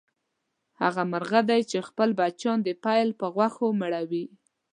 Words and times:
هغه 0.81 1.01
مرغه 1.11 1.41
دی 1.49 1.61
چې 1.69 1.85
خپل 1.87 2.09
بچیان 2.19 2.59
د 2.63 2.69
پیل 2.83 3.09
په 3.19 3.27
غوښو 3.35 3.65
مړوي. 3.81 4.25